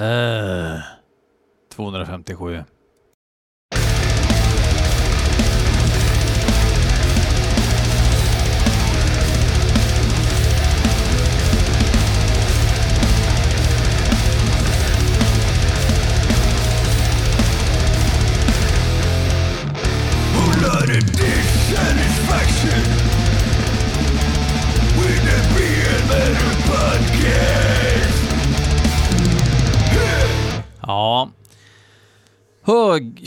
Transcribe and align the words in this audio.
Eh. 0.00 0.78
Uh, 0.78 0.80
257. 1.70 2.77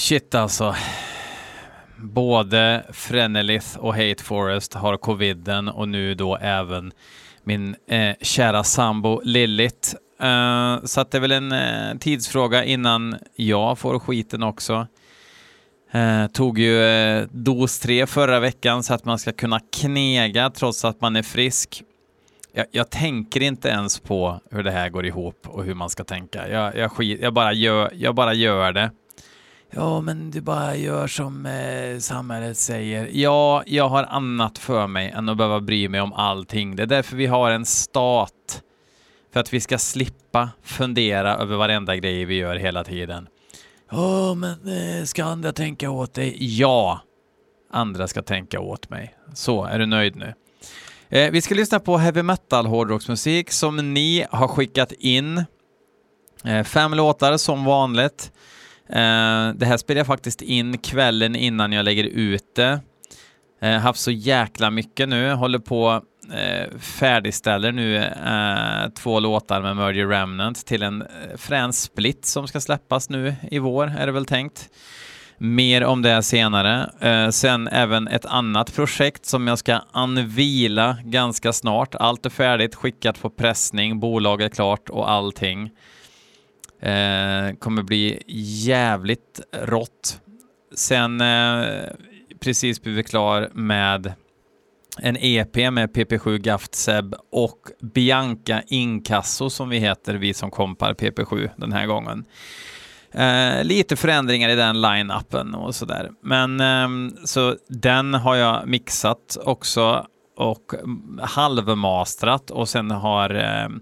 Shit 0.01 0.35
alltså. 0.35 0.75
Både 1.97 2.85
Frenelith 2.93 3.77
och 3.77 3.95
Hate 3.95 4.23
Forest 4.23 4.73
har 4.73 4.97
coviden 4.97 5.67
och 5.67 5.89
nu 5.89 6.15
då 6.15 6.37
även 6.37 6.91
min 7.43 7.75
eh, 7.87 8.15
kära 8.21 8.63
sambo 8.63 9.21
Lillit. 9.23 9.95
Uh, 10.23 10.85
så 10.85 11.01
att 11.01 11.11
det 11.11 11.17
är 11.17 11.19
väl 11.19 11.31
en 11.31 11.51
eh, 11.51 11.97
tidsfråga 11.99 12.63
innan 12.63 13.15
jag 13.35 13.79
får 13.79 13.99
skiten 13.99 14.43
också. 14.43 14.87
Uh, 15.95 16.27
tog 16.27 16.59
ju 16.59 16.79
uh, 16.79 17.27
dos 17.31 17.79
3 17.79 18.07
förra 18.07 18.39
veckan 18.39 18.83
så 18.83 18.93
att 18.93 19.05
man 19.05 19.20
ska 19.20 19.31
kunna 19.31 19.59
knega 19.59 20.49
trots 20.49 20.85
att 20.85 21.01
man 21.01 21.15
är 21.15 21.23
frisk 21.23 21.83
jag, 22.53 22.65
jag, 22.71 22.89
tänker 22.89 23.41
inte 23.41 23.70
ens 23.70 23.99
på 23.99 24.39
hur 24.51 24.63
det 24.63 24.71
här 24.71 24.89
går 24.89 25.05
ihop 25.05 25.47
och 25.47 25.63
hur 25.63 25.73
man 25.73 25.89
ska 25.89 26.03
tänka. 26.03 26.49
Jag, 26.49 26.77
jag, 26.77 26.91
skit, 26.91 27.20
jag, 27.21 27.33
bara, 27.33 27.53
gör, 27.53 27.91
jag 27.93 28.15
bara 28.15 28.33
gör 28.33 28.71
det. 28.71 28.91
Ja, 29.73 30.02
men 30.02 30.32
du 30.32 30.41
bara 30.41 30.76
gör 30.76 31.07
som 31.07 31.45
eh, 31.45 31.99
samhället 31.99 32.57
säger. 32.57 33.09
Ja, 33.12 33.63
jag 33.65 33.90
har 33.90 34.04
annat 34.04 34.57
för 34.57 34.87
mig 34.87 35.09
än 35.09 35.29
att 35.29 35.37
behöva 35.37 35.59
bry 35.59 35.90
mig 35.90 36.01
om 36.01 36.13
allting. 36.13 36.76
Det 36.76 36.84
är 36.84 36.87
därför 36.87 37.15
vi 37.15 37.26
har 37.26 37.51
en 37.51 37.65
stat. 37.65 38.62
För 39.34 39.40
att 39.40 39.54
vi 39.54 39.60
ska 39.60 39.77
slippa 39.77 40.49
fundera 40.63 41.35
över 41.35 41.55
varenda 41.55 41.95
grej 41.95 42.26
vi 42.26 42.35
gör 42.35 42.55
hela 42.55 42.84
tiden. 42.84 43.27
Ja, 43.91 44.34
men 44.34 44.51
eh, 44.51 45.04
ska 45.05 45.23
andra 45.23 45.51
tänka 45.51 45.90
åt 45.90 46.13
dig? 46.13 46.35
Ja, 46.40 47.01
andra 47.71 48.07
ska 48.07 48.21
tänka 48.21 48.60
åt 48.60 48.90
mig. 48.90 49.15
Så, 49.34 49.63
är 49.63 49.79
du 49.79 49.85
nöjd 49.85 50.15
nu? 50.15 50.34
Eh, 51.10 51.32
vi 51.32 51.41
ska 51.41 51.55
lyssna 51.55 51.79
på 51.79 51.98
heavy 51.98 52.23
metal 52.23 52.65
hårdrocksmusik 52.65 53.51
som 53.51 53.93
ni 53.93 54.26
har 54.32 54.48
skickat 54.48 54.91
in. 54.91 55.45
Eh, 56.43 56.63
fem 56.63 56.93
låtar 56.93 57.38
som 57.38 57.65
vanligt. 57.65 58.32
Eh, 58.91 59.53
det 59.55 59.65
här 59.65 59.77
spelar 59.77 59.99
jag 59.99 60.07
faktiskt 60.07 60.41
in 60.41 60.77
kvällen 60.77 61.35
innan 61.35 61.71
jag 61.71 61.85
lägger 61.85 62.03
ut 62.03 62.55
det. 62.55 62.79
Eh, 63.61 63.77
haft 63.77 63.99
så 63.99 64.11
jäkla 64.11 64.72
mycket 64.72 65.09
nu, 65.09 65.31
håller 65.31 65.59
på 65.59 66.01
eh, 66.33 66.78
färdigställer 66.79 67.72
nu 67.72 67.97
eh, 67.97 68.89
två 68.89 69.19
låtar 69.19 69.61
med 69.61 69.75
Murder 69.75 70.07
Remnant 70.07 70.66
till 70.66 70.83
en 70.83 71.01
eh, 71.01 71.07
frän 71.38 71.73
split 71.73 72.25
som 72.25 72.47
ska 72.47 72.61
släppas 72.61 73.09
nu 73.09 73.35
i 73.51 73.59
vår, 73.59 73.94
är 74.00 74.06
det 74.06 74.11
väl 74.11 74.25
tänkt. 74.25 74.69
Mer 75.38 75.83
om 75.83 76.01
det 76.01 76.23
senare. 76.23 76.89
Eh, 77.00 77.29
sen 77.29 77.67
även 77.67 78.07
ett 78.07 78.25
annat 78.25 78.75
projekt 78.75 79.25
som 79.25 79.47
jag 79.47 79.59
ska 79.59 79.79
anvila 79.91 80.97
ganska 81.03 81.53
snart. 81.53 81.95
Allt 81.95 82.25
är 82.25 82.29
färdigt, 82.29 82.75
skickat 82.75 83.22
på 83.22 83.29
pressning, 83.29 84.00
bolaget 84.00 84.51
är 84.51 84.55
klart 84.55 84.89
och 84.89 85.11
allting. 85.11 85.69
Eh, 86.81 87.56
kommer 87.59 87.84
bli 87.84 88.24
jävligt 88.66 89.41
rått. 89.53 90.22
Sen 90.75 91.22
eh, 91.22 91.84
precis 92.40 92.81
blivit 92.81 93.09
klar 93.09 93.50
med 93.53 94.13
en 94.97 95.17
EP 95.19 95.55
med 95.55 95.89
PP7 95.95 96.38
Gaft 96.38 96.75
Seb 96.75 97.16
och 97.31 97.59
Bianca 97.81 98.61
Inkasso 98.67 99.50
som 99.50 99.69
vi 99.69 99.78
heter, 99.78 100.13
vi 100.13 100.33
som 100.33 100.51
kompar 100.51 100.94
PP7 100.94 101.50
den 101.55 101.72
här 101.72 101.85
gången. 101.85 102.25
Eh, 103.11 103.63
lite 103.63 103.95
förändringar 103.95 104.50
i 104.50 104.55
den 104.55 104.81
line-upen 104.81 105.55
och 105.55 105.75
sådär. 105.75 106.11
Men 106.23 106.59
eh, 106.59 107.16
så 107.25 107.55
den 107.67 108.13
har 108.13 108.35
jag 108.35 108.67
mixat 108.67 109.38
också 109.44 110.05
och 110.38 110.73
halvmastrat 111.22 112.51
och 112.51 112.69
sen 112.69 112.91
har 112.91 113.29
ehm, 113.29 113.81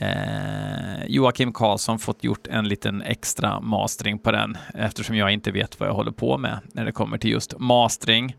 eh, 0.00 1.06
Joakim 1.06 1.52
Karlsson 1.52 1.98
fått 1.98 2.24
gjort 2.24 2.46
en 2.46 2.68
liten 2.68 3.02
extra 3.02 3.60
mastering 3.60 4.18
på 4.18 4.32
den 4.32 4.56
eftersom 4.74 5.16
jag 5.16 5.32
inte 5.32 5.50
vet 5.50 5.80
vad 5.80 5.88
jag 5.88 5.94
håller 5.94 6.12
på 6.12 6.38
med 6.38 6.58
när 6.72 6.84
det 6.84 6.92
kommer 6.92 7.18
till 7.18 7.30
just 7.30 7.58
mastering. 7.58 8.36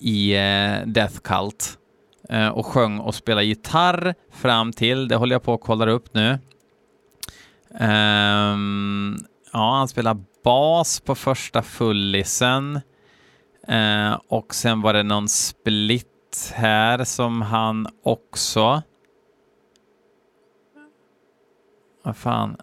i 0.00 0.32
eh, 0.34 0.86
Death 0.86 1.18
Cult 1.24 1.78
eh, 2.28 2.48
och 2.48 2.66
sjöng 2.66 2.98
och 2.98 3.14
spelade 3.14 3.46
gitarr 3.46 4.14
fram 4.32 4.72
till, 4.72 5.08
det 5.08 5.16
håller 5.16 5.34
jag 5.34 5.42
på 5.42 5.54
att 5.54 5.60
kolla 5.60 5.90
upp 5.90 6.14
nu. 6.14 6.38
Um, 7.80 9.24
ja, 9.52 9.76
han 9.76 9.88
spelar 9.88 10.16
bas 10.44 11.00
på 11.00 11.14
första 11.14 11.62
fullisen. 11.62 12.80
Eh, 13.68 14.18
och 14.28 14.54
sen 14.54 14.80
var 14.80 14.92
det 14.92 15.02
någon 15.02 15.28
split 15.28 16.52
här 16.54 17.04
som 17.04 17.42
han 17.42 17.86
också... 18.02 18.82
Vad 22.04 22.16
fan? 22.16 22.56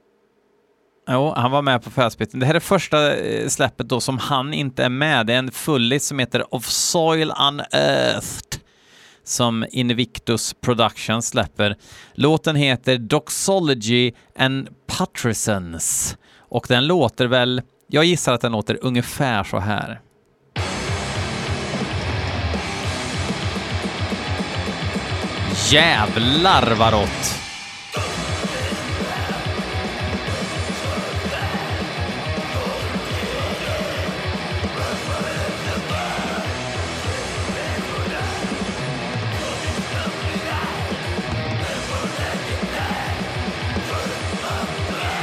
Jo, 1.10 1.34
han 1.36 1.52
var 1.52 1.62
med 1.62 1.84
på 1.84 1.90
förspiten. 1.90 2.40
Det 2.40 2.46
här 2.46 2.56
är 2.56 2.60
första 2.60 3.16
eh, 3.16 3.48
släppet 3.48 3.90
då 3.90 4.00
som 4.00 4.18
han 4.18 4.54
inte 4.54 4.84
är 4.84 4.90
med. 4.90 5.26
Det 5.26 5.34
är 5.34 5.38
en 5.38 5.52
fullis 5.52 6.08
som 6.08 6.20
heter 6.20 6.56
Of 6.56 6.66
Soil 6.66 7.34
Unearthed 7.48 8.62
som 9.24 9.66
Invictus 9.72 10.54
Productions 10.54 11.28
släpper. 11.28 11.76
Låten 12.14 12.56
heter 12.56 12.98
Doxology 12.98 14.12
and 14.36 14.70
Patricens 14.88 16.18
och 16.38 16.66
den 16.70 16.88
låter 16.88 17.28
väl, 17.28 17.62
jag 17.88 18.06
gissar 18.06 18.34
att 18.34 18.42
den 18.42 18.52
låter 18.52 18.78
ungefär 18.82 19.44
så 19.44 19.60
här. 19.60 20.02
Jävlar 25.72 26.76
vad 26.80 26.94
rått! 26.94 27.36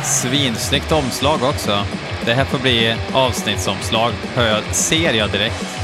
Svinsnyggt 0.04 0.92
omslag 0.92 1.42
också. 1.42 1.84
Det 2.24 2.34
här 2.34 2.44
får 2.44 2.58
bli 2.58 2.96
avsnittsomslag, 3.12 4.12
hör 4.34 4.62
ser 4.72 5.14
jag 5.14 5.30
direkt. 5.30 5.75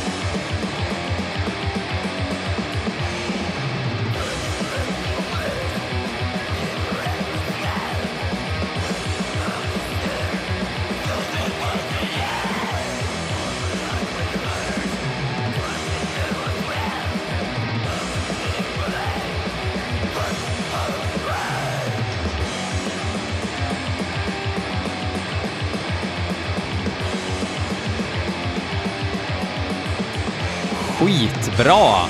Bra! 31.64 32.08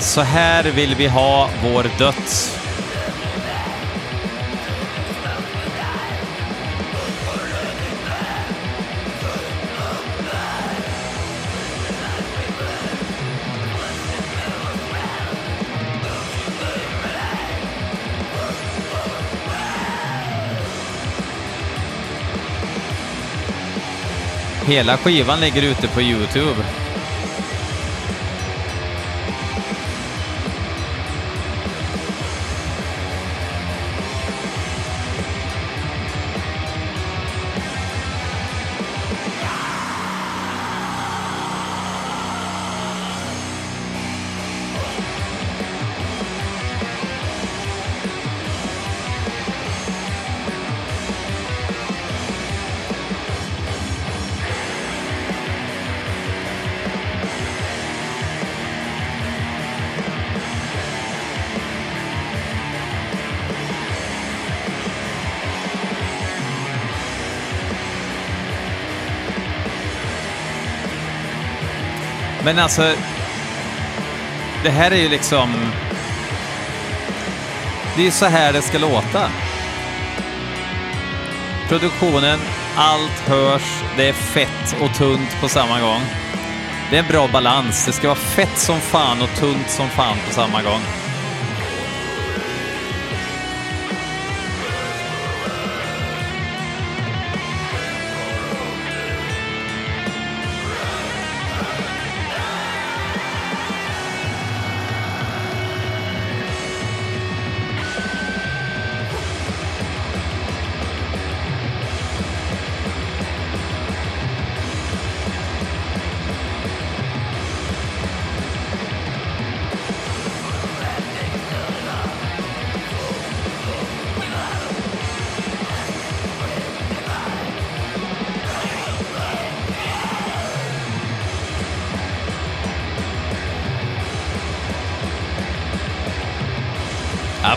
Så 0.00 0.20
här 0.20 0.64
vill 0.64 0.94
vi 0.94 1.06
ha 1.06 1.50
vår 1.62 1.86
döds. 1.98 2.63
Hela 24.66 24.96
skivan 24.96 25.40
ligger 25.40 25.62
ute 25.62 25.88
på 25.88 26.02
Youtube. 26.02 26.83
Men 72.44 72.58
alltså, 72.58 72.94
det 74.64 74.70
här 74.70 74.90
är 74.90 74.96
ju 74.96 75.08
liksom... 75.08 75.70
Det 77.96 78.02
är 78.02 78.04
ju 78.04 78.10
så 78.10 78.26
här 78.26 78.52
det 78.52 78.62
ska 78.62 78.78
låta. 78.78 79.30
Produktionen, 81.68 82.38
allt 82.76 83.28
hörs, 83.28 83.82
det 83.96 84.08
är 84.08 84.12
fett 84.12 84.76
och 84.80 84.94
tunt 84.94 85.40
på 85.40 85.48
samma 85.48 85.80
gång. 85.80 86.00
Det 86.90 86.96
är 86.96 87.02
en 87.02 87.08
bra 87.08 87.28
balans. 87.28 87.86
Det 87.86 87.92
ska 87.92 88.08
vara 88.08 88.18
fett 88.18 88.58
som 88.58 88.80
fan 88.80 89.22
och 89.22 89.40
tunt 89.40 89.70
som 89.70 89.88
fan 89.88 90.16
på 90.28 90.34
samma 90.34 90.62
gång. 90.62 90.80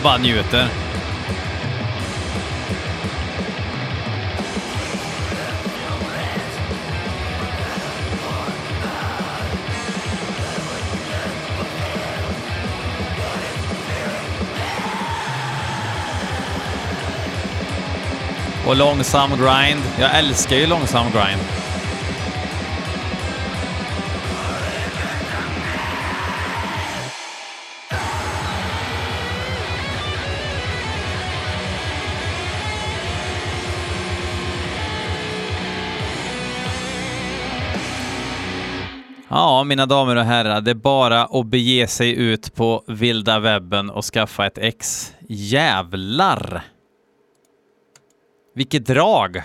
Bara 0.08 0.18
njuter. 0.18 0.68
Och 18.66 18.76
långsam 18.76 19.30
grind. 19.30 19.82
Jag 20.00 20.18
älskar 20.18 20.56
ju 20.56 20.66
långsam 20.66 21.06
grind. 21.12 21.67
Ja, 39.38 39.64
mina 39.64 39.86
damer 39.86 40.16
och 40.16 40.24
herrar, 40.24 40.60
det 40.60 40.70
är 40.70 40.74
bara 40.74 41.24
att 41.24 41.46
bege 41.46 41.86
sig 41.86 42.16
ut 42.16 42.54
på 42.54 42.84
vilda 42.86 43.38
webben 43.38 43.90
och 43.90 44.04
skaffa 44.04 44.46
ett 44.46 44.58
ex. 44.58 45.12
Jävlar! 45.28 46.64
Vilket 48.54 48.86
drag! 48.86 49.42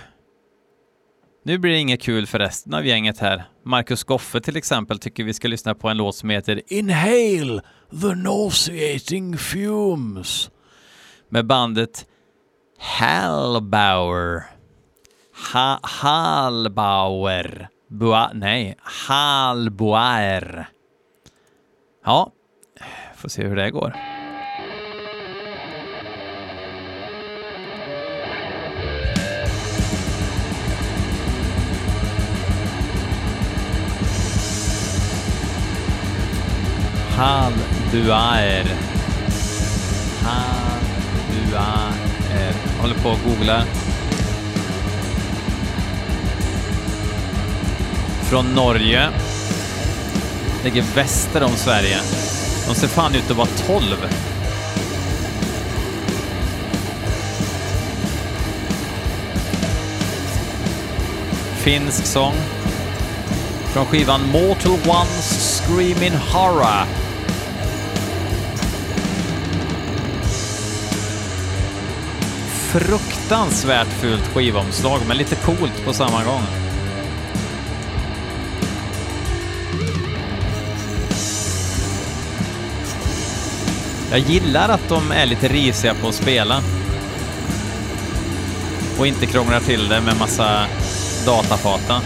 Nu 1.45 1.57
blir 1.57 1.71
det 1.71 1.77
inget 1.77 2.01
kul 2.01 2.27
för 2.27 2.39
resten 2.39 2.73
av 2.73 2.85
gänget 2.85 3.19
här. 3.19 3.43
Marcus 3.65 4.03
Goffe 4.03 4.41
till 4.41 4.57
exempel 4.57 4.99
tycker 4.99 5.23
vi 5.23 5.33
ska 5.33 5.47
lyssna 5.47 5.75
på 5.75 5.89
en 5.89 5.97
låt 5.97 6.15
som 6.15 6.29
heter 6.29 6.61
Inhale 6.67 7.61
the 8.01 8.15
nauseating 8.15 9.37
fumes 9.37 10.49
med 11.29 11.45
bandet 11.45 12.05
Hallbauer. 12.79 14.43
Ha 15.53 15.79
Hallbauer. 15.83 17.69
Boa, 17.93 18.31
nej, 18.33 18.75
Halboaer. 18.81 20.65
Ja, 22.05 22.31
får 23.15 23.29
se 23.29 23.47
hur 23.47 23.55
det 23.55 23.71
går. 23.71 23.93
Halduaer. 37.17 38.65
Halduaer. 40.23 41.93
Håller 42.81 42.95
på 42.95 43.09
att 43.09 43.23
googla. 43.23 43.63
Från 48.33 48.53
Norge. 48.55 49.09
Ligger 50.63 50.83
väster 50.95 51.43
om 51.43 51.55
Sverige. 51.55 51.97
De 52.67 52.75
ser 52.75 52.87
fan 52.87 53.15
ut 53.15 53.31
att 53.31 53.37
vara 53.37 53.47
12. 53.67 53.83
Finsk 61.57 62.05
sång. 62.05 62.33
Från 63.73 63.85
skivan 63.85 64.21
Mortal 64.31 64.71
Ones 64.71 65.61
Screaming 65.61 66.19
Horror. 66.33 66.85
Fruktansvärt 72.71 73.87
fult 73.87 74.27
skivomslag, 74.27 74.99
men 75.07 75.17
lite 75.17 75.35
coolt 75.35 75.85
på 75.85 75.93
samma 75.93 76.23
gång. 76.23 76.62
Jag 84.13 84.21
gillar 84.21 84.69
att 84.69 84.89
de 84.89 85.11
är 85.11 85.25
lite 85.25 85.47
risiga 85.47 85.93
på 85.93 86.07
att 86.07 86.15
spela. 86.15 86.61
Och 88.99 89.07
inte 89.07 89.25
krånglar 89.25 89.59
till 89.59 89.87
det 89.89 90.01
med 90.01 90.17
massa 90.19 90.65
datafata. 91.25 92.01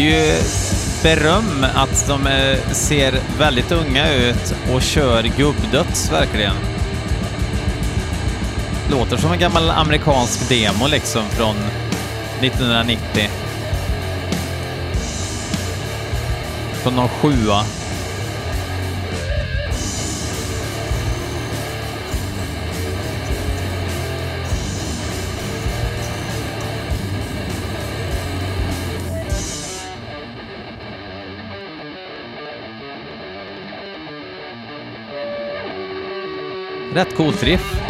Ju 0.00 0.34
beröm 1.02 1.66
att 1.74 2.08
de 2.08 2.26
eh, 2.26 2.72
ser 2.72 3.20
väldigt 3.38 3.72
unga 3.72 4.14
ut 4.14 4.54
och 4.72 4.82
kör 4.82 5.22
gubbdöds 5.22 6.12
verkligen. 6.12 6.54
Låter 8.90 9.16
som 9.16 9.32
en 9.32 9.38
gammal 9.38 9.70
amerikansk 9.70 10.48
demo 10.48 10.86
liksom 10.86 11.22
från 11.30 11.56
1990. 12.40 13.30
Från 16.82 16.96
någon 16.96 17.08
sjua. 17.08 17.64
Rätt 37.00 37.16
coolt 37.16 37.42
riff. 37.42 37.80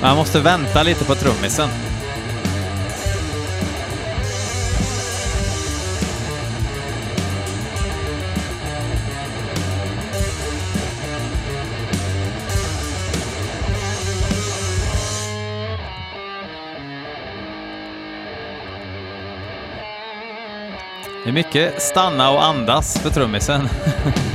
Man 0.00 0.16
måste 0.16 0.40
vänta 0.40 0.82
lite 0.82 1.04
på 1.04 1.14
trummisen. 1.14 1.68
Det 21.24 21.30
är 21.30 21.32
mycket 21.32 21.82
stanna 21.82 22.30
och 22.30 22.44
andas 22.44 22.98
för 22.98 23.10
trummisen. 23.10 23.68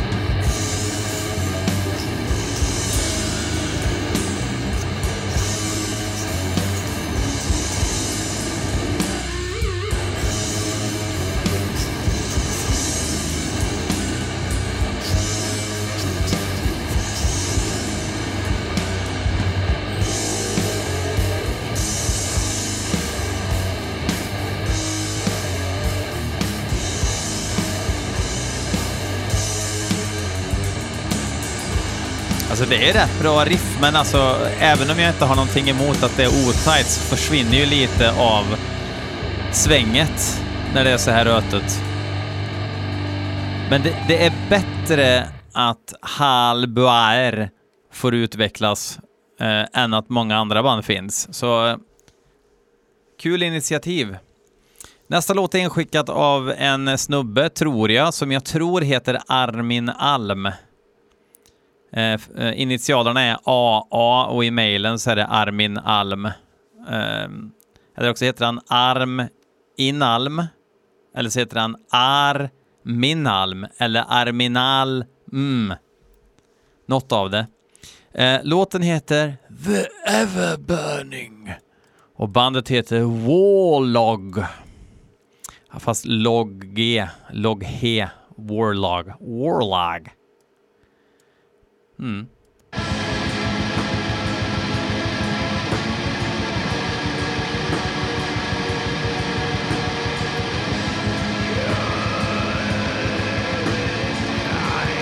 är 32.89 32.93
rätt 32.93 33.19
bra 33.21 33.45
riff, 33.45 33.77
men 33.81 33.95
alltså 33.95 34.35
även 34.59 34.89
om 34.89 34.99
jag 34.99 35.09
inte 35.09 35.25
har 35.25 35.35
någonting 35.35 35.69
emot 35.69 36.03
att 36.03 36.17
det 36.17 36.23
är 36.23 36.27
otajt 36.27 36.87
så 36.87 37.15
försvinner 37.15 37.57
ju 37.57 37.65
lite 37.65 38.11
av 38.11 38.43
svänget 39.51 40.41
när 40.73 40.83
det 40.83 40.91
är 40.91 40.97
så 40.97 41.11
här 41.11 41.25
rötet. 41.25 41.81
Men 43.69 43.81
det, 43.81 43.95
det 44.07 44.25
är 44.25 44.33
bättre 44.49 45.27
att 45.53 45.93
HAL-BUAER 46.01 47.49
får 47.93 48.15
utvecklas 48.15 48.99
eh, 49.39 49.81
än 49.83 49.93
att 49.93 50.09
många 50.09 50.37
andra 50.37 50.63
band 50.63 50.85
finns. 50.85 51.33
Så 51.35 51.67
eh, 51.67 51.77
kul 53.21 53.43
initiativ. 53.43 54.17
Nästa 55.07 55.33
låt 55.33 55.55
är 55.55 55.59
inskickat 55.59 56.09
av 56.09 56.53
en 56.57 56.97
snubbe, 56.97 57.49
tror 57.49 57.91
jag, 57.91 58.13
som 58.13 58.31
jag 58.31 58.45
tror 58.45 58.81
heter 58.81 59.19
Armin 59.27 59.89
Alm. 59.89 60.49
Eh, 61.91 62.19
eh, 62.37 62.61
initialerna 62.61 63.21
är 63.21 63.37
AA 63.43 64.25
och 64.25 64.45
i 64.45 64.51
mejlen 64.51 64.99
så 64.99 65.11
är 65.11 65.15
det 65.15 65.25
Armin 65.25 65.77
Alm. 65.77 66.25
Eh, 66.25 67.27
eller 67.97 68.09
också 68.09 68.25
heter 68.25 68.45
han 68.45 68.59
Arm 68.67 69.23
Inalm. 69.77 70.43
Eller 71.15 71.29
så 71.29 71.39
heter 71.39 71.59
han 71.59 71.75
Arminalm 71.89 73.67
eller 73.77 74.05
Arminal 74.07 75.05
mm. 75.33 75.73
Något 76.85 77.11
av 77.11 77.29
det. 77.29 77.47
Eh, 78.13 78.39
låten 78.43 78.81
heter 78.81 79.37
The 79.65 79.85
Everburning 80.11 81.53
och 82.15 82.29
bandet 82.29 82.69
heter 82.69 83.01
Warlog. 83.01 84.43
Fast 85.79 86.05
log 86.05 86.75
G, 86.75 87.07
log 87.31 87.63
he, 87.63 88.09
Warlog, 88.37 89.07
Warlog. 89.19 90.16
Mm. 91.99 92.27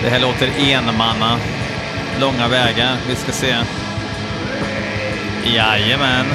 Det 0.02 0.10
här 0.10 0.20
låter 0.20 0.52
enmanna. 0.58 1.38
Långa 2.20 2.48
vägar. 2.48 2.96
Vi 3.08 3.16
ska 3.16 3.32
se. 3.32 3.56
Jajamän. 5.44 6.26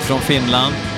Från 0.00 0.20
Finland. 0.20 0.89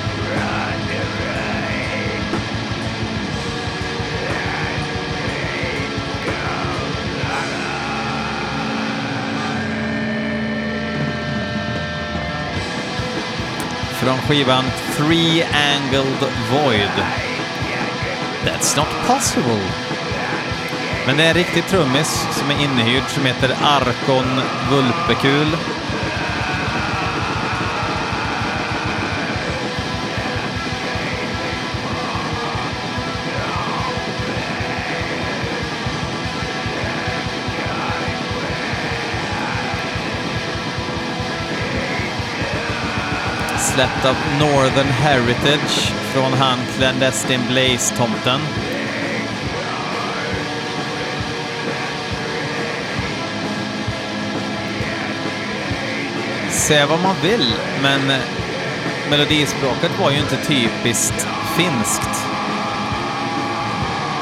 Från 14.03 14.19
skivan 14.19 14.65
Three 14.97 15.45
Angled 15.45 16.31
Void. 16.51 17.05
That's 18.45 18.77
not 18.77 18.89
possible. 19.07 19.61
Men 21.07 21.17
det 21.17 21.25
är 21.25 21.29
en 21.29 21.35
riktig 21.35 21.67
trummis 21.67 22.27
som 22.31 22.51
är 22.51 22.65
inhyrd 22.65 23.03
som 23.09 23.27
heter 23.27 23.57
Arkon 23.63 24.41
Vulpekul. 24.71 25.57
Släppt 43.83 44.05
av 44.05 44.17
Northern 44.41 44.87
Heritage 44.87 45.93
från 46.13 46.33
han 46.33 46.59
Clandestine 46.77 47.43
Blaze-tomten. 47.49 48.41
Säga 56.51 56.87
vad 56.87 57.01
man 57.01 57.17
vill, 57.23 57.55
men 57.83 58.13
melodispråket 59.11 59.91
var 60.01 60.11
ju 60.11 60.19
inte 60.19 60.37
typiskt 60.37 61.27
finskt. 61.57 62.27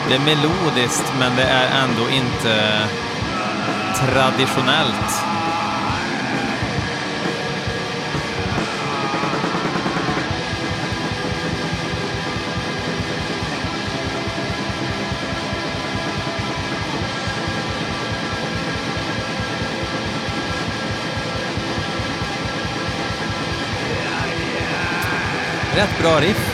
Det 0.09 0.15
är 0.15 0.21
melodiskt, 0.21 1.13
men 1.19 1.37
det 1.37 1.45
är 1.45 1.85
ändå 1.85 2.11
inte 2.11 2.89
traditionellt. 3.99 5.30
Rätt 25.81 25.99
bra 25.99 26.21
riff. 26.21 26.37
Fan, 26.37 26.41
jag 26.41 26.50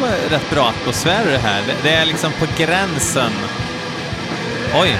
var 0.00 0.30
rätt 0.30 0.50
bra 0.50 0.68
atmosfär 0.68 1.28
i 1.28 1.32
det 1.32 1.38
här. 1.38 1.62
Det, 1.66 1.74
det 1.82 1.90
är 1.90 2.06
liksom 2.06 2.32
på 2.32 2.46
gränsen. 2.56 3.32
Oj. 4.74 4.98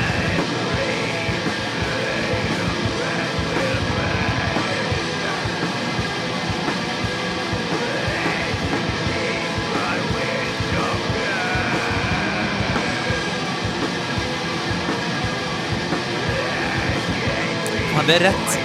Det 18.07 18.17
är 18.17 18.21
rätt, 18.21 18.61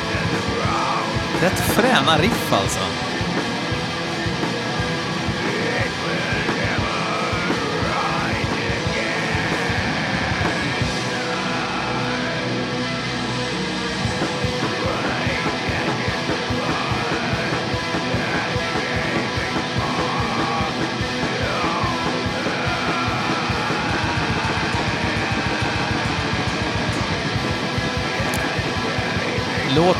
rätt 1.41 1.60
fräna 1.60 2.17
riff 2.17 2.54
alltså. 2.54 3.14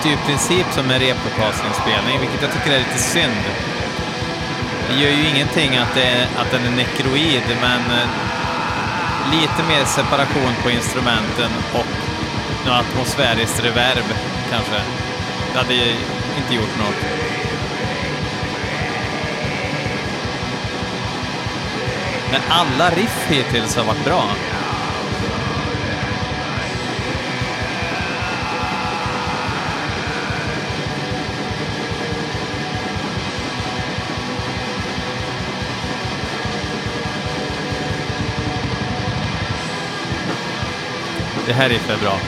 Låter 0.06 0.18
ju 0.18 0.24
i 0.24 0.28
princip 0.28 0.74
som 0.74 0.92
en 0.92 1.00
replokastinspelning, 1.00 2.20
vilket 2.20 2.42
jag 2.42 2.52
tycker 2.52 2.72
är 2.72 2.80
lite 2.80 2.98
synd. 2.98 3.44
Det 4.90 4.96
gör 4.96 5.12
ju 5.12 5.30
ingenting 5.30 5.78
att, 5.78 5.96
det, 5.96 6.28
att 6.38 6.52
den 6.52 6.66
är 6.66 6.72
nekroid, 6.72 7.44
men 7.62 7.80
eh, 7.80 8.08
lite 9.32 9.64
mer 9.68 9.86
separation 9.86 10.54
på 10.64 10.70
instrumenten 10.70 11.52
och 11.74 11.86
något 12.66 12.74
atmosfäriskt 12.74 13.64
reverb 13.64 14.06
kanske. 14.52 14.82
Det 15.54 15.58
hade 15.58 15.74
ju 15.74 15.96
inte 16.38 16.56
gjort 16.56 16.78
något. 16.80 17.02
Men 22.32 22.42
alla 22.50 22.90
riff 22.90 23.26
hittills 23.30 23.76
har 23.76 23.84
varit 23.84 24.06
bra. 24.06 24.24
Det 41.48 41.54
här 41.54 41.70
är 41.70 41.80
för 41.80 41.98
bra. 41.98 42.20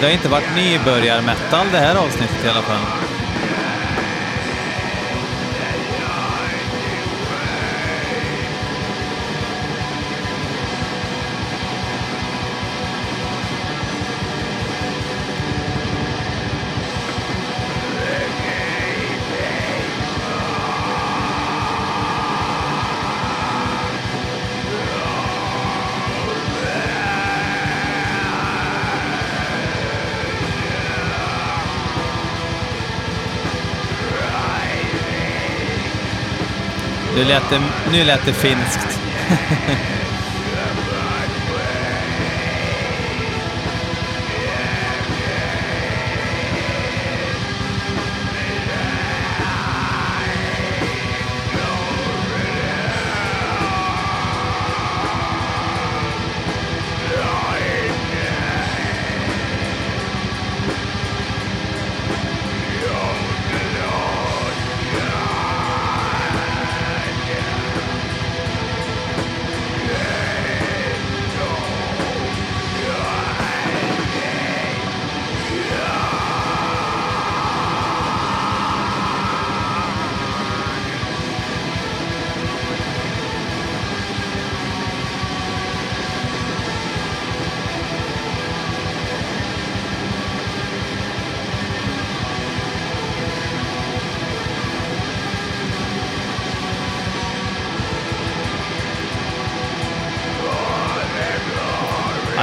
Det 0.00 0.06
har 0.06 0.12
inte 0.12 0.28
varit 0.28 0.54
nybörjar-metal 0.56 1.66
det 1.72 1.78
här 1.78 1.96
avsnittet 1.96 2.44
i 2.44 2.48
alla 2.48 2.62
fall. 2.62 3.09
Lät 37.24 37.50
det, 37.50 37.60
nu 37.92 38.04
lät 38.04 38.26
det 38.26 38.32
finskt. 38.32 38.98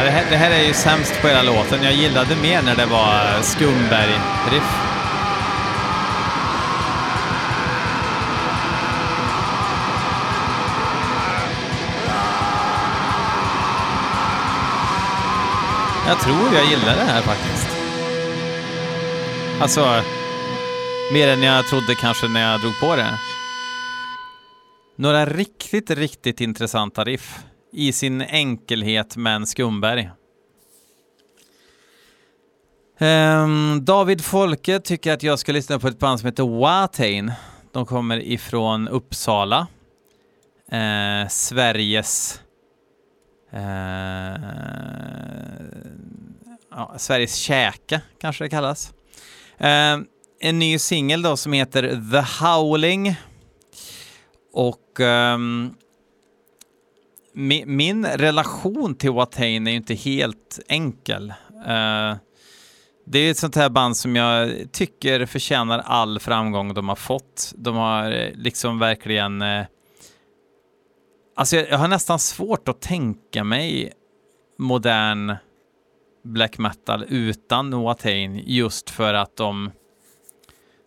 det, 0.08 0.12
här, 0.12 0.30
det 0.30 0.38
här 0.38 0.52
är 0.52 0.68
ju 0.68 0.74
sämst 0.74 1.22
på 1.22 1.28
hela 1.28 1.44
låten. 1.44 1.84
Jag 1.84 1.94
gillade 1.94 2.36
mer 2.36 2.62
när 2.62 2.76
det 2.76 2.86
var 2.86 3.42
Skumberg-riff. 3.42 4.74
Jag 16.08 16.20
tror 16.20 16.54
jag 16.54 16.66
gillar 16.66 16.96
det 16.96 17.12
här 17.12 17.22
faktiskt. 17.22 17.68
Alltså, 19.62 20.04
mer 21.14 21.28
än 21.28 21.44
jag 21.44 21.68
trodde 21.68 21.96
kanske 21.96 22.28
när 22.28 22.52
jag 22.52 22.62
drog 22.62 22.80
på 22.80 22.96
det. 22.96 23.20
Några 24.98 25.26
riktigt, 25.26 25.92
riktigt 25.92 26.42
intressanta 26.42 27.04
riff 27.04 27.40
i 27.72 27.92
sin 27.92 28.22
enkelhet 28.22 29.18
men 29.18 29.48
Skumberg. 29.48 30.10
Um, 33.00 33.86
David 33.86 34.22
Folke 34.26 34.80
tycker 34.80 35.14
att 35.14 35.24
jag 35.24 35.40
ska 35.40 35.52
lyssna 35.52 35.80
på 35.80 35.88
ett 35.88 36.00
band 36.00 36.20
som 36.20 36.28
heter 36.28 36.60
Watain. 36.60 37.32
De 37.72 37.86
kommer 37.86 38.18
ifrån 38.18 38.88
Uppsala. 38.88 39.68
Uh, 40.74 41.28
Sveriges 41.30 42.42
uh, 43.54 43.60
ja, 46.72 46.94
Sveriges 46.98 47.36
käke 47.36 48.02
kanske 48.22 48.44
det 48.44 48.50
kallas. 48.50 48.94
Uh, 49.62 50.04
en 50.40 50.60
ny 50.60 50.80
singel 50.80 51.22
då 51.22 51.38
som 51.38 51.54
heter 51.54 52.12
The 52.12 52.46
Howling. 52.46 53.16
Och 54.54 55.00
um, 55.00 55.76
min, 57.38 58.06
relation 58.06 58.96
till 58.96 59.12
Watain 59.12 59.68
är 59.68 59.72
ju 59.72 59.78
inte 59.78 59.94
helt 59.94 60.60
enkel. 60.68 61.34
Uh, 61.56 62.16
det 63.06 63.20
är 63.20 63.32
ett 63.32 63.38
sånt 63.38 63.56
här 63.56 63.70
band 63.70 63.98
som 63.98 64.16
jag 64.16 64.52
tycker 64.72 65.26
förtjänar 65.26 65.80
all 65.80 66.20
framgång 66.20 66.74
de 66.74 66.90
har 66.90 66.96
fått. 66.96 67.54
De 67.56 67.76
har 67.76 68.12
eh, 68.12 68.32
liksom 68.34 68.80
verkligen... 68.80 69.42
Uh, 69.42 69.66
alltså 71.36 71.56
jag, 71.56 71.70
jag 71.70 71.78
har 71.78 71.88
nästan 71.88 72.20
svårt 72.20 72.68
att 72.68 72.82
tänka 72.82 73.44
mig 73.44 73.92
modern 74.60 75.36
black 76.24 76.58
metal 76.58 77.06
utan 77.10 77.82
Watain 77.82 78.42
just 78.46 78.90
för 78.90 79.14
att 79.14 79.36
de 79.36 79.72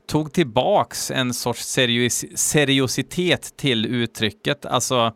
tog 0.07 0.33
tillbaks 0.33 1.11
en 1.11 1.35
sorts 1.35 1.65
serios 1.65 2.25
seriositet 2.35 3.57
till 3.57 3.87
uttrycket. 3.87 4.67
Alltså 4.67 5.13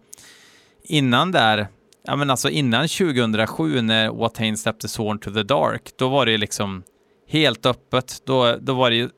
innan 0.84 1.32
där, 1.32 1.68
ja 2.06 2.16
men 2.16 2.30
alltså 2.30 2.50
innan 2.50 2.88
2007 2.88 3.80
när 3.80 4.08
Watain 4.08 4.56
släppte 4.56 4.88
Sworn 4.88 5.18
to 5.18 5.30
the 5.30 5.42
Dark, 5.42 5.90
då 5.98 6.08
var 6.08 6.26
det 6.26 6.36
liksom 6.36 6.82
helt 7.28 7.66
öppet. 7.66 8.22
Då, 8.26 8.56
då 8.60 8.74
var 8.74 8.90
det 8.90 8.96
ju 8.96 9.10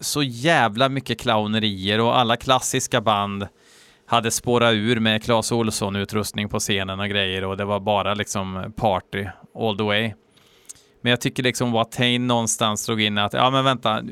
så 0.00 0.22
jävla 0.22 0.88
mycket 0.88 1.20
clownerier 1.20 2.00
och 2.00 2.18
alla 2.18 2.36
klassiska 2.36 3.00
band 3.00 3.48
hade 4.06 4.30
spårat 4.30 4.74
ur 4.74 5.00
med 5.00 5.24
Clas 5.24 5.52
Olsson-utrustning 5.52 6.48
på 6.48 6.58
scenen 6.58 7.00
och 7.00 7.08
grejer 7.08 7.44
och 7.44 7.56
det 7.56 7.64
var 7.64 7.80
bara 7.80 8.14
liksom 8.14 8.72
party 8.76 9.26
all 9.58 9.76
the 9.76 9.84
way. 9.84 10.12
Men 11.02 11.10
jag 11.10 11.20
tycker 11.20 11.42
liksom 11.42 11.72
Watain 11.72 12.26
någonstans 12.26 12.86
drog 12.86 13.00
in 13.00 13.18
att, 13.18 13.32
ja 13.32 13.50
men 13.50 13.64
vänta, 13.64 14.02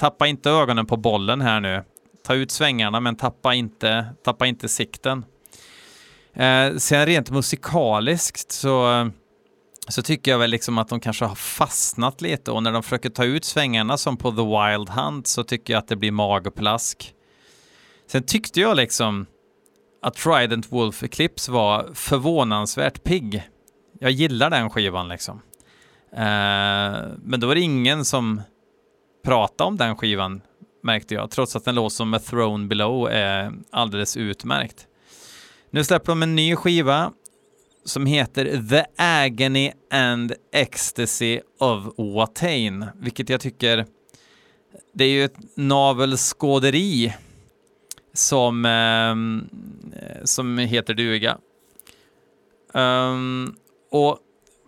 tappa 0.00 0.26
inte 0.26 0.50
ögonen 0.50 0.86
på 0.86 0.96
bollen 0.96 1.40
här 1.40 1.60
nu. 1.60 1.84
Ta 2.26 2.34
ut 2.34 2.50
svängarna 2.50 3.00
men 3.00 3.16
tappa 3.16 3.54
inte, 3.54 4.06
tappa 4.24 4.46
inte 4.46 4.68
sikten. 4.68 5.24
Eh, 6.34 6.76
sen 6.76 7.06
rent 7.06 7.30
musikaliskt 7.30 8.52
så, 8.52 9.10
så 9.88 10.02
tycker 10.02 10.30
jag 10.30 10.38
väl 10.38 10.50
liksom 10.50 10.78
att 10.78 10.88
de 10.88 11.00
kanske 11.00 11.24
har 11.24 11.34
fastnat 11.34 12.20
lite 12.20 12.50
och 12.50 12.62
när 12.62 12.72
de 12.72 12.82
försöker 12.82 13.10
ta 13.10 13.24
ut 13.24 13.44
svängarna 13.44 13.96
som 13.96 14.16
på 14.16 14.30
The 14.30 14.42
Wild 14.42 14.88
Hunt 14.88 15.26
så 15.26 15.44
tycker 15.44 15.72
jag 15.72 15.78
att 15.78 15.88
det 15.88 15.96
blir 15.96 16.12
magplask. 16.12 17.14
Sen 18.06 18.22
tyckte 18.22 18.60
jag 18.60 18.76
liksom 18.76 19.26
att 20.02 20.14
Trident 20.14 20.72
Wolf 20.72 21.02
Eclipse 21.02 21.52
var 21.52 21.90
förvånansvärt 21.94 23.04
pigg. 23.04 23.48
Jag 24.00 24.10
gillar 24.10 24.50
den 24.50 24.70
skivan 24.70 25.08
liksom. 25.08 25.40
Eh, 26.12 27.02
men 27.22 27.40
då 27.40 27.46
var 27.46 27.54
det 27.54 27.60
ingen 27.60 28.04
som 28.04 28.42
pratade 29.24 29.68
om 29.68 29.76
den 29.76 29.96
skivan 29.96 30.40
märkte 30.82 31.14
jag, 31.14 31.30
trots 31.30 31.56
att 31.56 31.64
den 31.64 31.74
låt 31.74 31.92
som 31.92 32.14
A 32.14 32.18
Throne 32.18 32.66
Below 32.66 33.08
är 33.10 33.52
alldeles 33.70 34.16
utmärkt. 34.16 34.86
Nu 35.74 35.84
släpper 35.84 36.06
de 36.06 36.22
en 36.22 36.36
ny 36.36 36.56
skiva 36.56 37.12
som 37.84 38.06
heter 38.06 38.62
The 38.70 38.84
Agony 38.96 39.72
and 39.90 40.32
Ecstasy 40.52 41.40
of 41.58 41.84
Watain, 41.96 42.86
vilket 42.94 43.28
jag 43.28 43.40
tycker 43.40 43.86
det 44.92 45.04
är 45.04 45.08
ju 45.08 45.24
ett 45.24 45.56
navelskåderi 45.56 47.14
som, 48.12 48.64
eh, 48.64 50.24
som 50.24 50.58
heter 50.58 50.94
duga. 50.94 51.38
Um, 52.74 53.56
och 53.90 54.18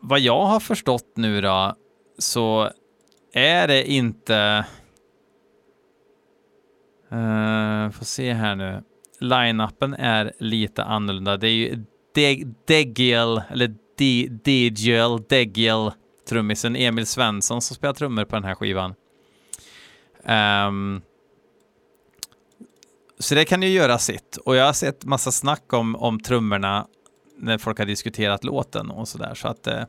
vad 0.01 0.21
jag 0.21 0.45
har 0.45 0.61
förstått 0.61 1.13
nu 1.17 1.41
då, 1.41 1.77
så 2.19 2.71
är 3.33 3.69
det 3.69 3.91
inte... 3.91 4.65
Uh, 7.13 7.91
får 7.91 8.05
se 8.05 8.33
här 8.33 8.55
nu 8.55 8.83
line-upen 9.21 9.95
är 9.95 10.33
lite 10.39 10.85
annorlunda. 10.85 11.37
Det 11.37 11.49
är 11.49 11.55
ju 11.55 11.85
Degiel, 12.67 13.43
eller 13.51 13.75
Degiel, 14.45 15.23
Degiel, 15.29 15.91
trummisen 16.29 16.77
Emil 16.77 17.07
Svensson 17.07 17.63
som 17.63 17.77
spelar 17.77 17.95
trummor 17.95 18.25
på 18.25 18.37
den 18.37 18.45
här 18.45 18.55
skivan. 18.55 18.95
Um, 20.25 21.03
så 23.19 23.35
det 23.35 23.45
kan 23.45 23.63
ju 23.63 23.69
göra 23.69 23.99
sitt. 23.99 24.37
Och 24.37 24.57
jag 24.57 24.67
har 24.67 24.73
sett 24.73 25.05
massa 25.05 25.33
snack 25.33 25.73
om, 25.73 25.97
om 25.97 26.21
trummorna 26.21 26.87
när 27.39 27.59
folk 27.59 27.79
har 27.79 27.87
diskuterat 27.87 28.45
låten 28.45 28.91
och 28.91 29.09
sådär. 29.09 29.35
Så 29.35 29.49
att, 29.49 29.67
eh, 29.67 29.85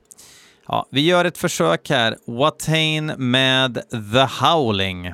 ja, 0.68 0.88
vi 0.92 1.02
gör 1.06 1.26
ett 1.26 1.38
försök 1.38 1.90
här. 1.90 2.18
Watain 2.26 3.06
med 3.18 3.74
The 3.92 4.46
Howling. 4.46 5.14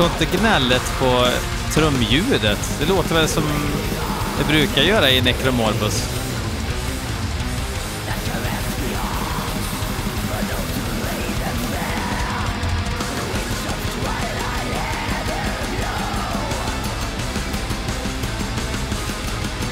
Förstår 0.00 0.26
inte 0.26 0.38
gnället 0.38 0.98
på 0.98 1.26
trumljudet. 1.74 2.76
Det 2.80 2.86
låter 2.86 3.14
väl 3.14 3.28
som 3.28 3.42
det 4.38 4.52
brukar 4.52 4.82
göra 4.82 5.10
i 5.10 5.20
Necromorbus. 5.20 6.08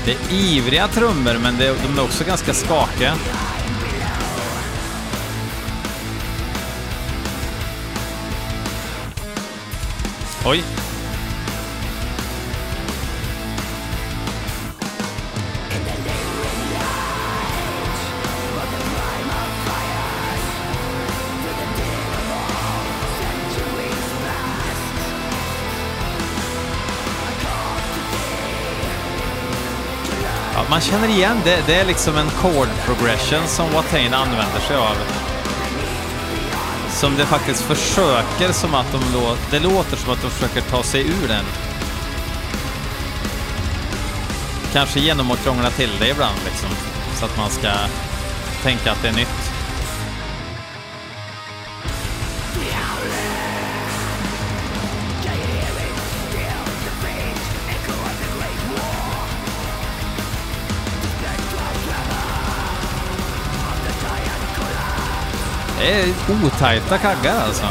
Det 0.05 0.13
är 0.13 0.33
ivriga 0.33 0.89
trummor, 0.89 1.39
men 1.43 1.59
de 1.59 1.65
är 1.67 2.05
också 2.05 2.25
ganska 2.25 2.55
skakiga. 2.55 3.15
Oj. 10.49 10.63
man 30.71 30.81
känner 30.81 31.09
igen 31.09 31.37
det. 31.45 31.63
Det 31.67 31.75
är 31.75 31.85
liksom 31.85 32.17
en 32.17 32.31
chord 32.31 32.69
progression 32.87 33.47
som 33.47 33.73
Watain 33.73 34.15
använder 34.15 34.61
sig 34.61 34.77
av. 34.77 35.28
Som 37.01 37.17
det 37.17 37.27
faktiskt 37.27 37.63
försöker 37.63 38.53
som 38.53 38.75
att 38.75 38.93
de 38.93 39.19
låter... 39.19 39.43
Det 39.51 39.59
låter 39.59 39.97
som 39.97 40.13
att 40.13 40.23
de 40.23 40.31
försöker 40.31 40.61
ta 40.61 40.83
sig 40.83 41.01
ur 41.01 41.29
den. 41.29 41.45
Kanske 44.73 45.01
genom 45.01 45.31
att 45.31 45.45
krångla 45.45 45.71
till 45.71 45.91
det 46.01 46.09
ibland 46.09 46.37
liksom. 46.45 46.69
Så 47.15 47.25
att 47.25 47.37
man 47.37 47.51
ska 47.51 47.69
tänka 48.63 48.93
att 48.93 49.03
det 49.03 49.09
är 49.09 49.13
nytt. 49.13 49.48
Det 65.89 65.95
är 65.95 66.15
otajta 66.47 66.99
kaggar 66.99 67.41
alltså. 67.41 67.67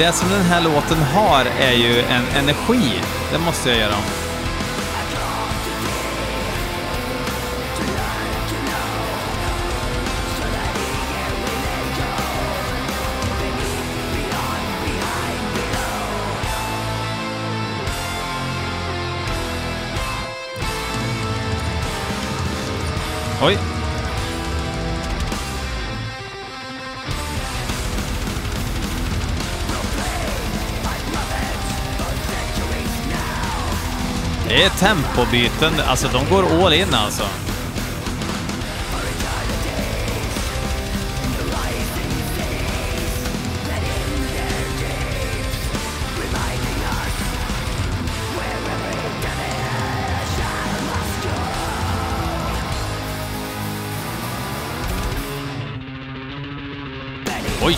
Det 0.00 0.12
som 0.12 0.30
den 0.30 0.42
här 0.42 0.60
låten 0.60 0.98
har 0.98 1.44
är 1.60 1.72
ju 1.72 2.00
en 2.00 2.26
energi. 2.36 3.00
Det 3.32 3.38
måste 3.38 3.68
jag 3.68 3.78
göra. 3.78 3.94
om. 3.94 4.19
Det 34.60 34.66
är 34.66 34.70
tempobyten, 34.70 35.72
alltså 35.86 36.08
de 36.08 36.34
går 36.34 36.64
all 36.64 36.72
in 36.72 36.94
alltså. 36.94 37.22
Oj! 57.62 57.76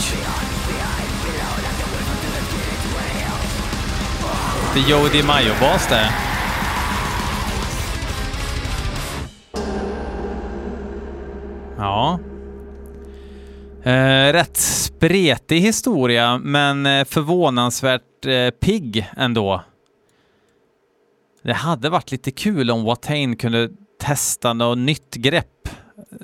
Det 4.75 4.81
är 4.81 4.89
Joe 4.89 5.09
DiMaggio-bas 5.09 5.89
det. 5.89 6.32
Spretig 15.03 15.61
historia, 15.61 16.39
men 16.39 16.87
eh, 16.87 17.05
förvånansvärt 17.05 18.27
eh, 18.27 18.51
pigg 18.51 19.11
ändå. 19.17 19.63
Det 21.43 21.53
hade 21.53 21.91
varit 21.91 22.13
lite 22.13 22.31
kul 22.31 22.71
om 22.71 22.85
Watain 22.85 23.37
kunde 23.37 23.71
testa 24.01 24.53
något 24.53 24.79
nytt 24.79 25.15
grepp. 25.15 25.69
Eh, 25.97 26.19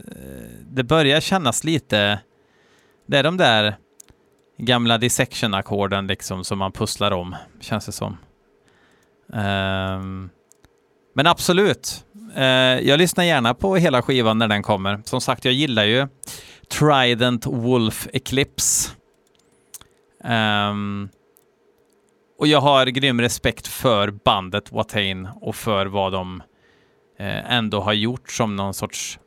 det 0.71 0.85
börjar 0.85 1.21
kännas 1.21 1.65
lite... 1.65 2.21
Det 3.07 3.19
är 3.19 3.23
de 3.23 3.37
där 3.37 3.77
gamla 4.59 4.99
dissection-ackorden 4.99 6.07
liksom 6.07 6.45
som 6.45 6.59
man 6.59 6.73
pusslar 6.73 7.11
om, 7.11 7.37
känns 7.61 7.87
det 7.87 7.93
som. 7.93 8.17
Um, 9.27 10.31
men 11.15 11.27
absolut, 11.27 12.05
uh, 12.37 12.45
jag 12.89 12.99
lyssnar 12.99 13.25
gärna 13.25 13.55
på 13.55 13.77
hela 13.77 14.03
skivan 14.03 14.39
när 14.39 14.49
den 14.49 14.63
kommer. 14.63 15.03
Som 15.05 15.21
sagt, 15.21 15.45
jag 15.45 15.55
gillar 15.55 15.85
ju 15.85 16.07
Trident 16.71 17.47
Wolf 17.47 18.09
Eclipse. 18.13 18.91
Um, 20.25 21.09
och 22.39 22.47
jag 22.47 22.61
har 22.61 22.87
grym 22.87 23.21
respekt 23.21 23.67
för 23.67 24.11
bandet 24.11 24.73
Watain 24.73 25.29
och 25.41 25.57
för 25.57 25.87
vad 25.87 26.13
de 26.13 26.43
eh, 27.19 27.53
ändå 27.53 27.81
har 27.81 27.93
gjort 27.93 28.33
som 28.33 28.57
någon 28.57 28.75
sorts 28.75 29.19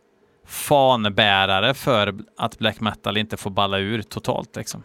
fanbärare 0.45 1.73
för 1.73 2.15
att 2.37 2.59
black 2.59 2.79
metal 2.79 3.17
inte 3.17 3.37
får 3.37 3.49
balla 3.49 3.77
ur 3.77 4.01
totalt 4.01 4.55
liksom. 4.55 4.83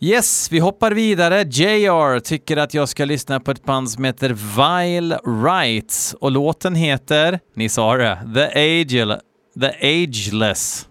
Yes, 0.00 0.52
vi 0.52 0.58
hoppar 0.58 0.92
vidare. 0.92 1.42
JR 1.42 2.20
tycker 2.20 2.56
att 2.56 2.74
jag 2.74 2.88
ska 2.88 3.04
lyssna 3.04 3.40
på 3.40 3.50
ett 3.50 3.64
band 3.64 3.90
som 3.90 4.04
heter 4.04 4.28
Vile 4.28 5.18
Rights 5.24 6.14
och 6.20 6.30
låten 6.30 6.74
heter, 6.74 7.40
ni 7.54 7.68
sa 7.68 7.96
det, 7.96 8.18
The, 8.34 8.80
Agel, 8.80 9.16
The 9.58 9.74
Ageless. 9.80 10.86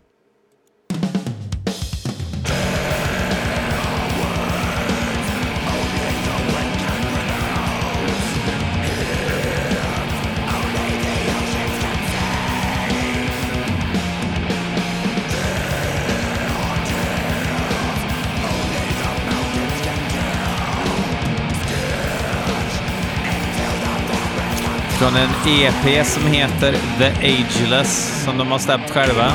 Från 25.05 25.15
en 25.15 25.29
EP 25.45 26.05
som 26.05 26.27
heter 26.27 26.75
The 26.97 27.07
Ageless, 27.07 28.23
som 28.23 28.37
de 28.37 28.47
har 28.47 28.59
släppt 28.59 28.89
själva. 28.89 29.31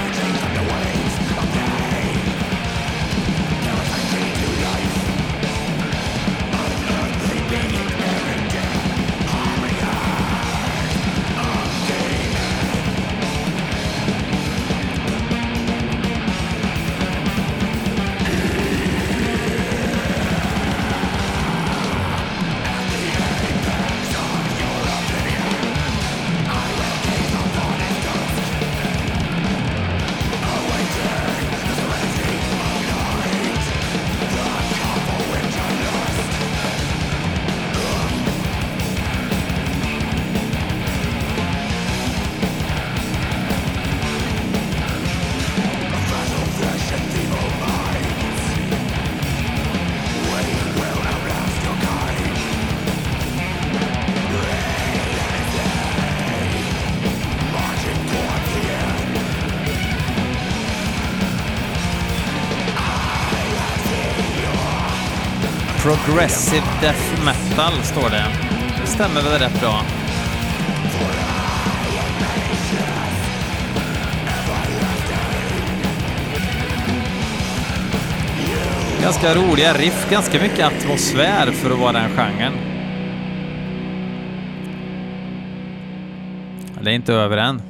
Progressive 66.21 66.67
Death 66.81 67.25
Metal 67.25 67.83
står 67.83 68.11
det. 68.11 68.25
Det 68.81 68.87
stämmer 68.87 69.23
väl 69.23 69.41
rätt 69.41 69.61
bra. 69.61 69.83
Ganska 79.03 79.35
roliga 79.35 79.73
riff, 79.73 80.11
ganska 80.11 80.41
mycket 80.41 80.67
atmosfär 80.67 81.53
för 81.53 81.71
att 81.71 81.79
vara 81.79 81.93
den 81.93 82.11
genren. 82.11 82.53
Det 86.81 86.91
är 86.91 86.95
inte 86.95 87.15
över 87.15 87.37
än. 87.37 87.70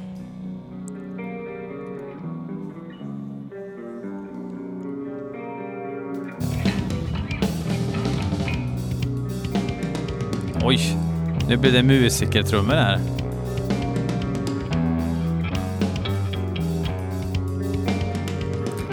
Nu 11.51 11.57
blir 11.57 11.71
det 11.71 11.83
musikertrummor 11.83 12.73
här. 12.73 12.99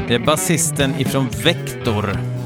Det 0.09 0.15
är 0.15 0.19
basisten 0.19 0.95
ifrån 1.01 1.29
Vector. 1.45 2.38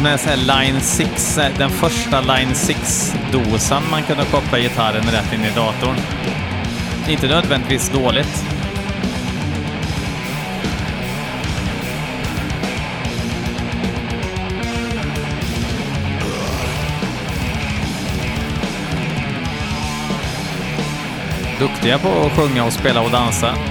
Som 0.00 0.06
är 0.06 0.16
såhär 0.16 0.36
Line 0.36 0.80
6, 0.80 1.38
eh, 1.38 1.58
den 1.58 1.70
första 1.70 2.20
Line 2.20 2.52
6-dosan 2.54 3.82
man 3.90 4.02
kunde 4.02 4.24
koppla 4.24 4.58
gitarren 4.58 5.02
rätt 5.02 5.32
in 5.32 5.40
i 5.40 5.50
datorn. 5.56 5.96
Inte 7.08 7.28
nödvändigtvis 7.28 7.90
dåligt. 7.90 8.44
Duktiga 21.58 21.98
på 21.98 22.08
att 22.08 22.32
sjunga 22.32 22.64
och 22.64 22.72
spela 22.72 23.00
och 23.00 23.10
dansa. 23.10 23.69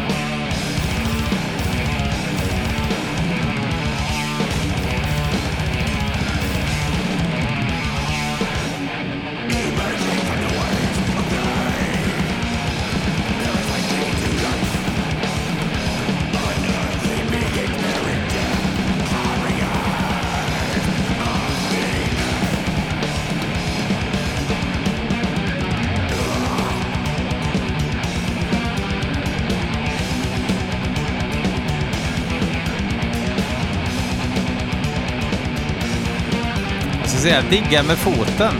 Jag 37.29 37.43
säga, 37.43 37.49
diggar 37.49 37.83
med 37.83 37.97
foten. 37.97 38.53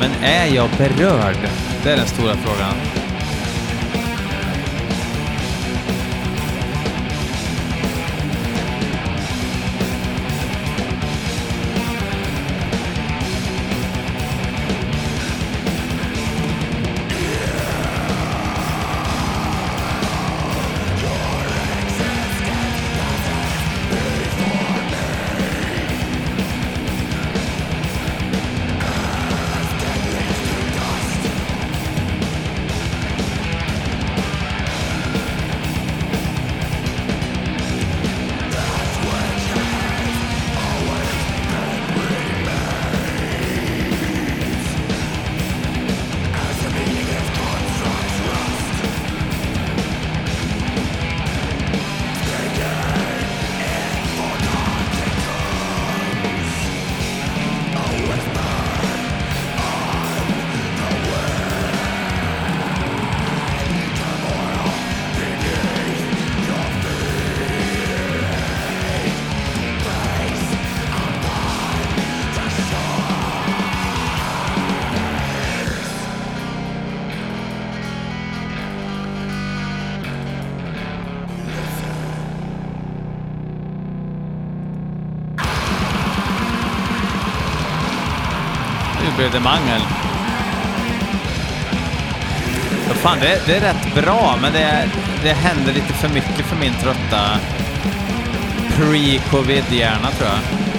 Men 0.00 0.10
är 0.22 0.54
jag 0.54 0.70
berörd? 0.70 1.36
Det 1.82 1.92
är 1.92 1.96
den 1.96 2.06
stora 2.06 2.34
frågan. 2.36 2.99
Blev 89.20 89.32
det 89.32 89.40
mangel. 89.40 89.80
Så 92.88 92.94
fan, 92.94 93.18
det, 93.20 93.42
det 93.46 93.56
är 93.56 93.60
rätt 93.60 93.94
bra, 93.94 94.38
men 94.42 94.52
det, 94.52 94.88
det 95.22 95.32
händer 95.32 95.72
lite 95.72 95.92
för 95.92 96.08
mycket 96.08 96.46
för 96.46 96.56
min 96.56 96.72
trötta 96.72 97.38
pre-covid-hjärna, 98.76 100.10
tror 100.10 100.28
jag. 100.28 100.69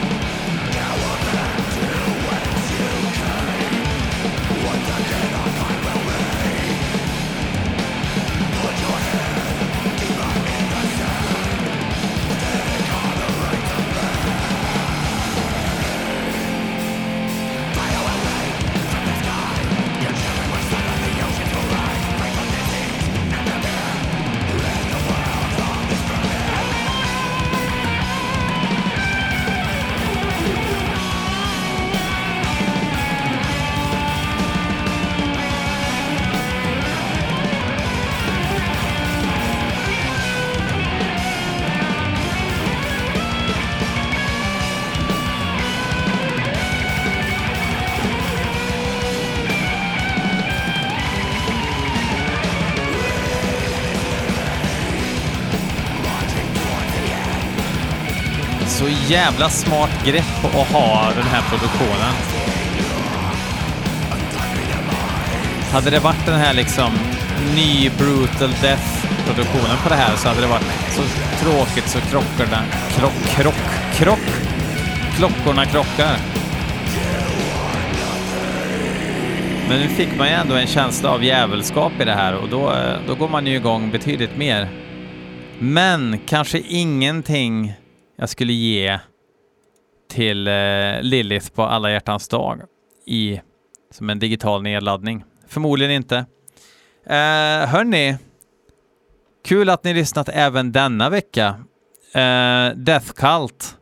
Jävla 59.12 59.49
smart 59.49 60.05
grepp 60.05 60.45
att 60.45 60.72
ha 60.72 61.12
den 61.16 61.26
här 61.26 61.41
produktionen. 61.49 62.14
Hade 65.72 65.89
det 65.89 65.99
varit 65.99 66.26
den 66.26 66.39
här 66.39 66.53
liksom 66.53 66.91
ny 67.55 67.89
brutal 67.97 68.51
death 68.62 69.07
produktionen 69.26 69.78
på 69.84 69.89
det 69.89 69.95
här 69.95 70.16
så 70.16 70.28
hade 70.28 70.41
det 70.41 70.47
varit 70.47 70.64
så 70.89 71.01
tråkigt 71.45 71.89
så 71.89 71.99
krockarna... 71.99 72.64
Krock, 72.89 73.24
krock, 73.26 73.55
krock! 73.93 74.20
Klockorna 75.18 75.66
krockar. 75.66 76.18
Men 79.70 79.80
nu 79.80 79.88
fick 79.88 80.18
man 80.18 80.28
ju 80.28 80.34
ändå 80.34 80.55
en 80.55 80.68
känsla 80.68 81.09
av 81.09 81.24
jävelskap 81.24 81.91
i 82.01 82.05
det 82.05 82.14
här 82.14 82.36
och 82.36 82.49
då, 82.49 82.72
eh, 82.72 82.93
då 83.07 83.16
går 83.16 83.30
man 83.30 83.47
ju 83.47 83.55
igång 83.55 83.91
betydligt 83.91 84.38
mer. 84.38 84.68
Men 85.59 86.20
kanske 86.26 86.59
ingenting 86.59 87.74
jag 88.22 88.30
skulle 88.30 88.53
ge 88.53 88.99
till 90.09 90.47
eh, 90.47 91.01
Lilith 91.01 91.51
på 91.51 91.63
alla 91.63 91.91
hjärtans 91.91 92.28
dag 92.28 92.61
i, 93.05 93.41
som 93.91 94.09
en 94.09 94.19
digital 94.19 94.63
nedladdning. 94.63 95.24
Förmodligen 95.47 95.91
inte. 95.91 96.17
Eh, 97.05 97.67
hörni, 97.67 98.17
kul 99.45 99.69
att 99.69 99.84
ni 99.84 99.93
lyssnat 99.93 100.30
även 100.30 100.72
denna 100.72 101.09
vecka. 101.09 101.47
Eh, 102.13 102.69
Death 102.76 103.11
Cult. 103.15 103.78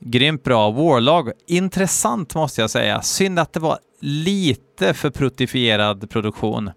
Grymt 0.00 0.42
bra. 0.44 0.70
Warlog. 0.70 1.32
Intressant 1.46 2.34
måste 2.34 2.60
jag 2.60 2.70
säga. 2.70 3.02
Synd 3.02 3.38
att 3.38 3.52
det 3.52 3.60
var 3.60 3.78
lite 4.00 4.94
för 4.94 5.10
pruttifierad 5.10 6.10
produktion. 6.10 6.70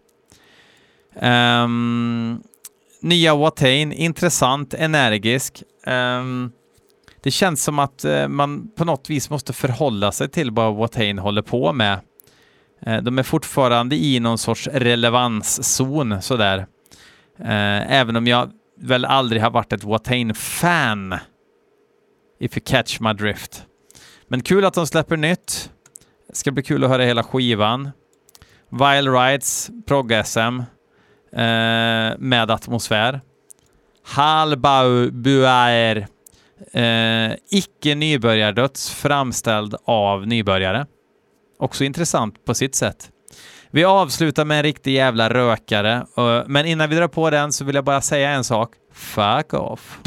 Um, 1.21 2.43
nya 3.01 3.35
Watain. 3.35 3.93
Intressant, 3.93 4.73
energisk. 4.73 5.63
Um, 5.87 6.51
det 7.25 7.31
känns 7.31 7.63
som 7.63 7.79
att 7.79 8.05
eh, 8.05 8.27
man 8.27 8.67
på 8.75 8.85
något 8.85 9.09
vis 9.09 9.29
måste 9.29 9.53
förhålla 9.53 10.11
sig 10.11 10.29
till 10.29 10.51
vad 10.51 10.75
Watain 10.75 11.17
håller 11.17 11.41
på 11.41 11.73
med. 11.73 11.99
Eh, 12.81 13.01
de 13.01 13.19
är 13.19 13.23
fortfarande 13.23 13.95
i 13.95 14.19
någon 14.19 14.37
sorts 14.37 14.67
relevanszon 14.67 16.21
sådär. 16.21 16.57
Eh, 17.39 17.91
även 17.91 18.15
om 18.15 18.27
jag 18.27 18.51
väl 18.79 19.05
aldrig 19.05 19.41
har 19.41 19.49
varit 19.49 19.73
ett 19.73 19.83
Watain-fan. 19.83 21.13
If 22.39 22.57
you 22.57 22.63
catch 22.65 22.99
my 22.99 23.13
drift. 23.13 23.65
Men 24.27 24.41
kul 24.41 24.65
att 24.65 24.73
de 24.73 24.87
släpper 24.87 25.17
nytt. 25.17 25.71
Det 26.27 26.35
ska 26.35 26.51
bli 26.51 26.63
kul 26.63 26.83
att 26.83 26.89
höra 26.89 27.03
hela 27.03 27.23
skivan. 27.23 27.91
Vile 28.69 29.11
Rides, 29.11 29.69
prog-SM 29.87 30.63
med 32.17 32.51
atmosfär. 32.51 33.21
Halbau 34.03 35.11
Buaer, 35.11 36.07
eh, 36.73 37.37
icke 37.51 37.95
nybörjardöds 37.95 38.89
framställd 38.89 39.75
av 39.85 40.27
nybörjare. 40.27 40.85
Också 41.59 41.83
intressant 41.83 42.45
på 42.45 42.53
sitt 42.53 42.75
sätt. 42.75 43.09
Vi 43.71 43.83
avslutar 43.83 44.45
med 44.45 44.57
en 44.57 44.63
riktig 44.63 44.93
jävla 44.93 45.29
rökare, 45.29 46.05
eh, 46.17 46.43
men 46.47 46.65
innan 46.65 46.89
vi 46.89 46.95
drar 46.95 47.07
på 47.07 47.29
den 47.29 47.51
så 47.51 47.65
vill 47.65 47.75
jag 47.75 47.85
bara 47.85 48.01
säga 48.01 48.29
en 48.29 48.43
sak. 48.43 48.71
Fuck 48.93 49.53
off. 49.53 49.99